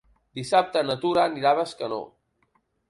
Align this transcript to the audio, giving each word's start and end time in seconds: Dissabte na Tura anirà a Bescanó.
Dissabte 0.39 0.83
na 0.87 0.95
Tura 1.03 1.27
anirà 1.29 1.53
a 1.53 1.61
Bescanó. 1.61 2.03